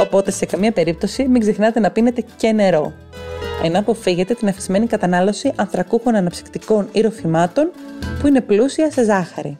Οπότε 0.00 0.30
σε 0.30 0.46
καμία 0.46 0.72
περίπτωση 0.72 1.28
μην 1.28 1.40
ξεχνάτε 1.40 1.80
να 1.80 1.90
πίνετε 1.90 2.24
και 2.36 2.52
νερό, 2.52 2.92
ενώ 3.62 3.78
αποφύγετε 3.78 4.34
την 4.34 4.48
αυξημένη 4.48 4.86
κατανάλωση 4.86 5.52
ανθρακούχων 5.56 6.14
αναψυκτικών 6.14 6.88
ή 6.92 7.00
ροφημάτων 7.00 7.70
που 8.20 8.26
είναι 8.26 8.40
πλούσια 8.40 8.90
σε 8.90 9.04
ζάχαρη. 9.04 9.58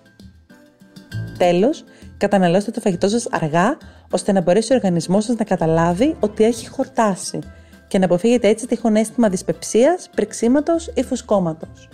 Τέλος, 1.38 1.84
καταναλώστε 2.16 2.70
το 2.70 2.80
φαγητό 2.80 3.08
σας 3.08 3.26
αργά 3.30 3.76
ώστε 4.10 4.32
να 4.32 4.40
μπορέσει 4.40 4.72
ο 4.72 4.76
οργανισμός 4.76 5.24
σας 5.24 5.36
να 5.36 5.44
καταλάβει 5.44 6.16
ότι 6.20 6.44
έχει 6.44 6.68
χορτάσει 6.68 7.38
και 7.88 7.98
να 7.98 8.04
αποφύγετε 8.04 8.48
έτσι 8.48 8.66
τυχόν 8.66 8.96
αίσθημα 8.96 9.28
δυσπεψίας, 9.28 10.10
πρεξίματος 10.14 10.90
ή 10.94 11.02
φουσκώματος. 11.02 11.88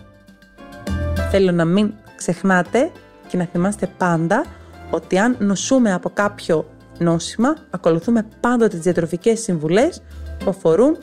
Θέλω 1.30 1.52
να 1.52 1.64
μην 1.64 1.92
ξεχνάτε 2.16 2.90
και 3.28 3.36
να 3.36 3.44
θυμάστε 3.44 3.86
πάντα 3.98 4.44
ότι 4.90 5.18
αν 5.18 5.36
νοσούμε 5.38 5.92
από 5.92 6.10
κάποιο 6.10 6.66
νόσημα, 6.98 7.56
ακολουθούμε 7.70 8.26
πάντοτε 8.40 8.68
τις 8.68 8.80
διατροφικές 8.80 9.40
συμβουλές 9.40 10.02
που 10.38 10.50
αφορούν 10.50 10.96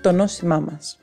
το 0.00 0.12
νόσημά 0.12 0.58
μας. 0.58 0.98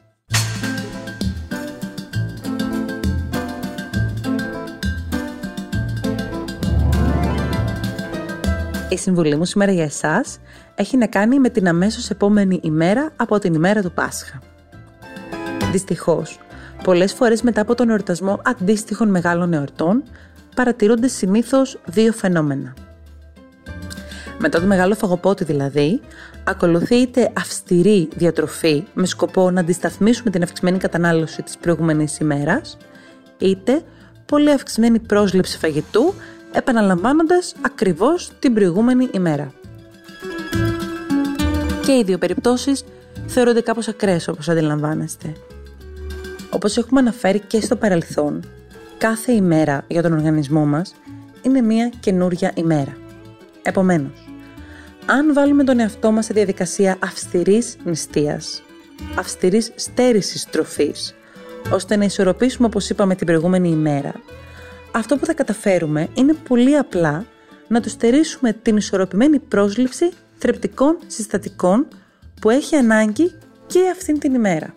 Η 8.89 8.97
συμβουλή 8.97 9.35
μου 9.35 9.45
σήμερα 9.45 9.71
για 9.71 9.83
εσάς 9.83 10.39
έχει 10.79 10.97
να 10.97 11.07
κάνει 11.07 11.39
με 11.39 11.49
την 11.49 11.67
αμέσως 11.67 12.09
επόμενη 12.09 12.59
ημέρα 12.63 13.09
από 13.15 13.39
την 13.39 13.53
ημέρα 13.53 13.81
του 13.81 13.91
Πάσχα. 13.91 14.39
Δυστυχώς, 15.71 16.39
πολλές 16.83 17.13
φορές 17.13 17.41
μετά 17.41 17.61
από 17.61 17.75
τον 17.75 17.89
εορτασμό 17.89 18.41
αντίστοιχων 18.43 19.09
μεγάλων 19.09 19.53
εορτών, 19.53 20.03
παρατηρούνται 20.55 21.07
συνήθως 21.07 21.79
δύο 21.85 22.13
φαινόμενα. 22.13 22.73
Μετά 24.39 24.59
το 24.59 24.65
μεγάλο 24.65 24.95
φαγοπότη 24.95 25.43
δηλαδή, 25.43 26.01
ακολουθεί 26.43 26.95
είτε 26.95 27.31
αυστηρή 27.37 28.09
διατροφή 28.15 28.83
με 28.93 29.05
σκοπό 29.05 29.51
να 29.51 29.59
αντισταθμίσουμε 29.59 30.29
την 30.29 30.43
αυξημένη 30.43 30.77
κατανάλωση 30.77 31.41
της 31.41 31.57
προηγούμενης 31.57 32.17
ημέρας, 32.17 32.77
είτε 33.37 33.81
πολύ 34.25 34.51
αυξημένη 34.51 34.99
πρόσληψη 34.99 35.57
φαγητού 35.57 36.13
επαναλαμβάνοντας 36.51 37.55
ακριβώς 37.61 38.31
την 38.39 38.53
προηγούμενη 38.53 39.09
ημέρα. 39.11 39.51
Και 41.87 41.93
οι 41.93 42.03
δύο 42.03 42.17
περιπτώσεις 42.17 42.83
θεωρούνται 43.27 43.61
κάπως 43.61 43.87
ακραίες 43.87 44.27
όπως 44.27 44.49
αντιλαμβάνεστε. 44.49 45.33
Όπως 46.49 46.77
έχουμε 46.77 46.99
αναφέρει 46.99 47.39
και 47.39 47.61
στο 47.61 47.75
παρελθόν, 47.75 48.43
κάθε 48.97 49.31
ημέρα 49.31 49.83
για 49.87 50.01
τον 50.01 50.13
οργανισμό 50.13 50.65
μας 50.65 50.95
είναι 51.41 51.61
μια 51.61 51.91
καινούρια 51.99 52.51
ημέρα. 52.55 52.97
Επομένως, 53.61 54.29
αν 55.05 55.33
βάλουμε 55.33 55.63
τον 55.63 55.79
εαυτό 55.79 56.11
μας 56.11 56.25
σε 56.25 56.33
διαδικασία 56.33 56.97
αυστηρής 57.03 57.75
νηστείας, 57.83 58.63
αυστηρής 59.15 59.71
στέρησης 59.75 60.45
τροφής, 60.45 61.15
ώστε 61.71 61.95
να 61.95 62.05
ισορροπήσουμε 62.05 62.67
όπως 62.67 62.89
είπαμε 62.89 63.15
την 63.15 63.25
προηγούμενη 63.25 63.69
ημέρα, 63.69 64.13
αυτό 64.91 65.17
που 65.17 65.25
θα 65.25 65.33
καταφέρουμε 65.33 66.07
είναι 66.13 66.33
πολύ 66.47 66.77
απλά 66.77 67.25
να 67.67 67.81
του 67.81 67.89
στερήσουμε 67.89 68.53
την 68.53 68.77
ισορροπημένη 68.77 69.39
πρόσληψη 69.39 70.09
θρεπτικών 70.37 70.97
συστατικών 71.07 71.87
που 72.41 72.49
έχει 72.49 72.75
ανάγκη 72.75 73.31
και 73.67 73.79
αυτήν 73.91 74.19
την 74.19 74.33
ημέρα. 74.33 74.73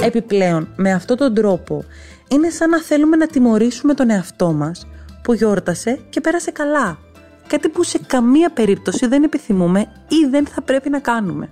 Επιπλέον, 0.00 0.68
με 0.76 0.92
αυτόν 0.92 1.16
τον 1.16 1.34
τρόπο, 1.34 1.84
είναι 2.28 2.50
σαν 2.50 2.70
να 2.70 2.80
θέλουμε 2.80 3.16
να 3.16 3.26
τιμωρήσουμε 3.26 3.94
τον 3.94 4.10
εαυτό 4.10 4.52
μας 4.52 4.86
που 5.22 5.32
γιόρτασε 5.32 5.98
και 6.10 6.20
πέρασε 6.20 6.50
καλά. 6.50 6.98
Κάτι 7.46 7.68
που 7.68 7.82
σε 7.82 7.98
καμία 8.06 8.50
περίπτωση 8.50 9.06
δεν 9.06 9.22
επιθυμούμε 9.22 9.80
ή 10.08 10.26
δεν 10.30 10.46
θα 10.46 10.62
πρέπει 10.62 10.90
να 10.90 10.98
κάνουμε. 10.98 11.48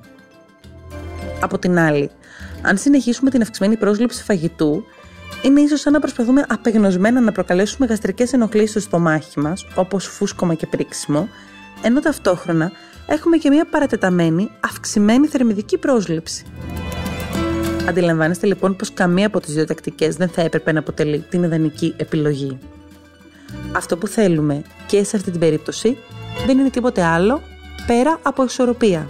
Από 1.40 1.58
την 1.58 1.78
άλλη, 1.78 2.10
αν 2.62 2.78
συνεχίσουμε 2.78 3.30
την 3.30 3.42
αυξημένη 3.42 3.76
πρόσληψη 3.76 4.22
φαγητού, 4.22 4.84
είναι 5.42 5.60
ίσως 5.60 5.80
σαν 5.80 5.92
να 5.92 6.00
προσπαθούμε 6.00 6.44
απεγνωσμένα 6.48 7.20
να 7.20 7.32
προκαλέσουμε 7.32 7.86
γαστρικές 7.86 8.32
ενοχλήσεις 8.32 8.70
στο 8.70 8.80
στομάχι 8.80 9.40
μας, 9.40 9.66
όπως 9.74 10.06
φούσκωμα 10.06 10.54
και 10.54 10.66
πρίξιμο, 10.66 11.28
ενώ 11.82 12.00
ταυτόχρονα 12.00 12.72
έχουμε 13.06 13.36
και 13.36 13.50
μια 13.50 13.64
παρατεταμένη, 13.64 14.50
αυξημένη 14.60 15.26
θερμιδική 15.26 15.78
πρόσληψη. 15.78 16.44
Αντιλαμβάνεστε 17.88 18.46
λοιπόν 18.46 18.76
πως 18.76 18.92
καμία 18.92 19.26
από 19.26 19.40
τις 19.40 19.54
δύο 19.54 19.64
τακτικές 19.64 20.16
δεν 20.16 20.28
θα 20.28 20.42
έπρεπε 20.42 20.72
να 20.72 20.78
αποτελεί 20.78 21.24
την 21.28 21.42
ιδανική 21.42 21.94
επιλογή. 21.96 22.58
Αυτό 23.72 23.96
που 23.96 24.06
θέλουμε 24.06 24.62
και 24.86 25.04
σε 25.04 25.16
αυτή 25.16 25.30
την 25.30 25.40
περίπτωση 25.40 25.98
δεν 26.46 26.58
είναι 26.58 26.70
τίποτε 26.70 27.04
άλλο 27.04 27.42
πέρα 27.86 28.18
από 28.22 28.44
ισορροπία. 28.44 29.08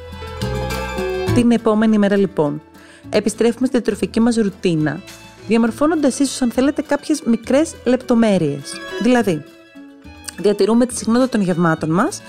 Την 1.35 1.51
επόμενη 1.51 1.99
μέρα 1.99 2.17
λοιπόν 2.17 2.63
επιστρέφουμε 3.11 3.67
στην 3.67 3.83
τροφική 3.83 4.21
μας 4.21 4.37
ρουτίνα, 4.37 5.01
διαμορφώνοντας 5.49 6.19
ίσως 6.19 6.43
αν 6.43 6.51
θέλετε 6.51 6.83
κάποιες 6.83 7.23
μικρές 7.23 7.75
λεπτομέρειες. 7.85 8.73
Δηλαδή, 9.03 9.45
διατηρούμε 10.39 10.87
τη 10.87 10.97
συχνότητα 10.97 11.29
των 11.29 11.41
γευμάτων 11.41 11.91
μας, 11.91 12.23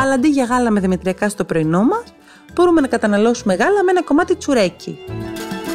αλλά 0.00 0.12
αντί 0.12 0.28
για 0.28 0.44
γάλα 0.44 0.70
με 0.70 0.80
δημητριακά 0.80 1.28
στο 1.28 1.44
πρωινό 1.44 1.82
μας, 1.82 2.04
μπορούμε 2.54 2.80
να 2.80 2.86
καταναλώσουμε 2.86 3.54
γάλα 3.54 3.84
με 3.84 3.90
ένα 3.90 4.02
κομμάτι 4.02 4.36
τσουρέκι. 4.36 4.98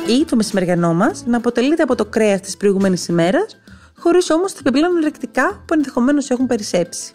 Ή 0.08 0.26
το 0.26 0.36
μεσημεριανό 0.36 0.94
μας 0.94 1.24
να 1.26 1.38
αποτελείται 1.38 1.84
από 1.84 1.96
το 1.96 2.06
κρέας 2.06 2.42
της 2.42 2.58
προηγούμενης 2.58 3.08
ημέρας, 3.08 3.58
χωρίς 3.98 4.30
όμως 4.30 4.54
τα 4.54 4.60
επιπλέον 4.66 5.00
ρεκτικά 5.04 5.64
που 5.66 5.74
ενδεχομένως 5.74 6.30
έχουν 6.30 6.48
περισσέψει. 6.48 7.12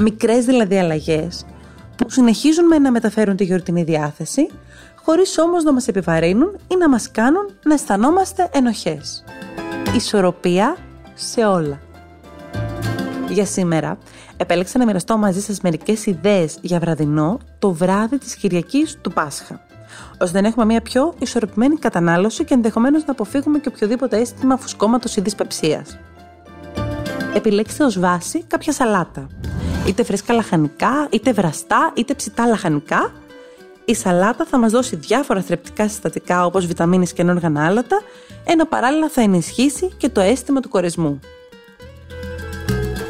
Μικρές 0.00 0.44
δηλαδή 0.44 0.78
αλλαγές 0.78 1.46
που 1.96 2.10
συνεχίζουν 2.10 2.66
με 2.66 2.78
να 2.78 2.90
μεταφέρουν 2.90 3.36
τη 3.36 3.44
γιορτινή 3.44 3.82
διάθεση, 3.82 4.48
χωρίς 5.04 5.38
όμως 5.38 5.64
να 5.64 5.72
μας 5.72 5.88
επιβαρύνουν 5.88 6.58
ή 6.68 6.76
να 6.76 6.88
μας 6.88 7.10
κάνουν 7.10 7.50
να 7.64 7.74
αισθανόμαστε 7.74 8.48
ενοχές. 8.52 9.24
Ισορροπία 9.94 10.76
σε 11.14 11.44
όλα. 11.44 11.85
Για 13.28 13.44
σήμερα, 13.44 13.98
επέλεξα 14.36 14.78
να 14.78 14.84
μοιραστώ 14.84 15.16
μαζί 15.16 15.40
σας 15.40 15.60
μερικές 15.60 16.06
ιδέες 16.06 16.58
για 16.60 16.78
βραδινό 16.78 17.38
το 17.58 17.72
βράδυ 17.72 18.18
της 18.18 18.36
Κυριακής 18.36 18.98
του 19.00 19.12
Πάσχα 19.12 19.66
ώστε 20.18 20.40
να 20.40 20.48
έχουμε 20.48 20.64
μια 20.64 20.80
πιο 20.80 21.14
ισορροπημένη 21.18 21.76
κατανάλωση 21.76 22.44
και 22.44 22.54
ενδεχομένως 22.54 23.04
να 23.04 23.12
αποφύγουμε 23.12 23.58
και 23.58 23.68
οποιοδήποτε 23.68 24.16
αίσθημα 24.18 24.56
φουσκώματος 24.56 25.16
ή 25.16 25.20
δυσπεψίας. 25.20 25.98
Επιλέξτε 27.34 27.84
ως 27.84 27.98
βάση 27.98 28.42
κάποια 28.42 28.72
σαλάτα. 28.72 29.26
Είτε 29.86 30.04
φρέσκα 30.04 30.34
λαχανικά, 30.34 31.08
είτε 31.10 31.32
βραστά, 31.32 31.92
είτε 31.94 32.14
ψητά 32.14 32.46
λαχανικά. 32.46 33.12
Η 33.84 33.94
σαλάτα 33.94 34.44
θα 34.44 34.58
μας 34.58 34.72
δώσει 34.72 34.96
διάφορα 34.96 35.40
θρεπτικά 35.40 35.88
συστατικά 35.88 36.44
όπως 36.46 36.66
βιταμίνες 36.66 37.12
και 37.12 37.22
ενόργανα 37.22 37.66
άλατα, 37.66 38.02
ένα 38.44 38.66
παράλληλα 38.66 39.08
θα 39.08 39.20
ενισχύσει 39.20 39.90
και 39.96 40.08
το 40.08 40.20
αίσθημα 40.20 40.60
του 40.60 40.68
κορεσμού. 40.68 41.20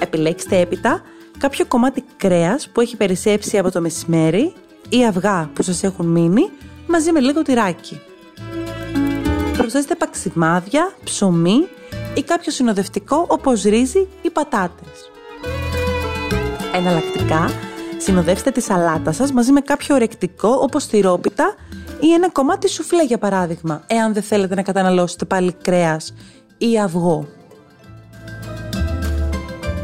Επιλέξτε 0.07 0.59
έπειτα 0.59 1.03
κάποιο 1.39 1.67
κομμάτι 1.67 2.05
κρέας 2.17 2.69
που 2.69 2.81
έχει 2.81 2.97
περισσέψει 2.97 3.59
από 3.59 3.71
το 3.71 3.81
μεσημέρι 3.81 4.53
ή 4.89 5.07
αυγά 5.07 5.51
που 5.55 5.63
σας 5.63 5.83
έχουν 5.83 6.07
μείνει 6.07 6.51
μαζί 6.87 7.13
με 7.13 7.21
λίγο 7.21 7.43
τυράκι. 7.43 8.01
Προσθέστε 9.57 9.95
παξιμάδια, 9.95 10.93
ψωμί 11.05 11.69
ή 12.15 12.23
κάποιο 12.23 12.53
συνοδευτικό 12.53 13.25
όπως 13.29 13.63
ρύζι 13.63 14.09
ή 14.23 14.31
πατάτες. 14.31 15.11
Εναλλακτικά, 16.75 17.51
συνοδεύστε 17.97 18.51
τη 18.51 18.61
σαλάτα 18.61 19.13
σας 19.13 19.33
μαζί 19.33 19.53
με 19.53 19.61
κάποιο 19.61 19.95
ορεκτικό 19.95 20.59
όπως 20.63 20.87
τυρόπιτα 20.87 21.55
ή 22.01 22.13
ένα 22.13 22.31
κομμάτι 22.31 22.69
σουφλέ 22.69 23.05
για 23.05 23.19
παράδειγμα, 23.19 23.83
εάν 23.87 24.13
δεν 24.13 24.23
θέλετε 24.23 24.55
να 24.55 24.63
καταναλώσετε 24.63 25.25
πάλι 25.25 25.53
κρέας 25.63 26.15
ή 26.59 26.81
αυγό. 26.81 27.29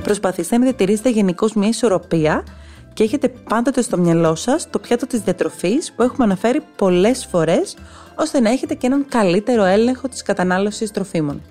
Προσπαθήστε 0.02 0.56
να 0.58 0.62
διατηρήσετε 0.64 1.10
γενικώς 1.10 1.54
μια 1.54 1.68
ισορροπία 1.68 2.44
και 2.92 3.02
έχετε 3.02 3.28
πάντοτε 3.28 3.82
στο 3.82 3.98
μυαλό 3.98 4.34
σας 4.34 4.70
το 4.70 4.78
πιάτο 4.78 5.06
της 5.06 5.20
διατροφής 5.20 5.92
που 5.92 6.02
έχουμε 6.02 6.24
αναφέρει 6.24 6.60
πολλές 6.76 7.26
φορές 7.30 7.76
ώστε 8.14 8.40
να 8.40 8.50
έχετε 8.50 8.74
και 8.74 8.86
έναν 8.86 9.06
καλύτερο 9.08 9.64
έλεγχο 9.64 10.08
της 10.08 10.22
κατανάλωσης 10.22 10.90
τροφίμων. 10.90 11.42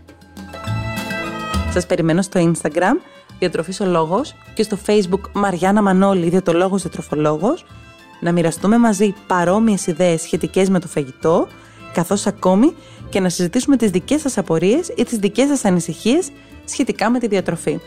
Σας 1.74 1.86
περιμένω 1.86 2.22
στο 2.22 2.51
Instagram 2.53 2.96
Διατροφής 3.39 3.79
ο 3.79 3.86
Λόγος 3.86 4.36
και 4.53 4.63
στο 4.63 4.77
Facebook 4.86 5.22
Μαριάννα 5.34 5.81
Μανώλη 5.81 6.29
Διατολόγος 6.29 6.81
Διατροφολόγος 6.81 7.65
να 8.20 8.31
μοιραστούμε 8.31 8.77
μαζί 8.77 9.13
παρόμοιες 9.27 9.88
ιδέες 9.88 10.22
σχετικές 10.22 10.70
με 10.70 10.79
το 10.79 10.88
φαγητό 10.88 11.48
καθώς 11.93 12.27
ακόμη 12.27 12.75
και 13.10 13.20
να 13.20 13.29
συζητήσουμε 13.29 13.77
τις 13.77 13.90
δικές 13.90 14.22
σας 14.22 14.37
απορίες 14.37 14.92
ή 14.96 15.03
τις 15.03 15.18
δικές 15.18 15.48
σας 15.48 15.66
ανησυχίες 15.66 16.29
σχετικά 16.66 17.09
με 17.09 17.20
τη 17.20 17.27
διατροφή. 17.27 17.79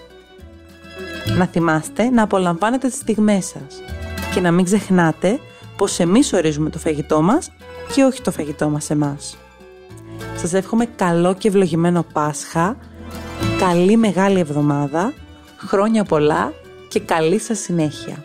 Να 1.36 1.46
θυμάστε 1.46 2.10
να 2.10 2.22
απολαμβάνετε 2.22 2.88
τις 2.88 2.96
στιγμές 2.96 3.44
σας 3.44 3.82
και 4.34 4.40
να 4.40 4.50
μην 4.50 4.64
ξεχνάτε 4.64 5.38
πως 5.76 5.98
εμείς 6.00 6.32
ορίζουμε 6.32 6.70
το 6.70 6.78
φαγητό 6.78 7.22
μας 7.22 7.50
και 7.94 8.02
όχι 8.02 8.22
το 8.22 8.30
φαγητό 8.30 8.68
μας 8.68 8.90
εμάς. 8.90 9.36
Σας 10.36 10.52
εύχομαι 10.52 10.86
καλό 10.86 11.34
και 11.34 11.48
ευλογημένο 11.48 12.04
Πάσχα, 12.12 12.76
καλή 13.58 13.96
μεγάλη 13.96 14.38
εβδομάδα, 14.38 15.12
χρόνια 15.56 16.04
πολλά 16.04 16.52
και 16.88 17.00
καλή 17.00 17.38
σας 17.38 17.58
συνέχεια. 17.58 18.24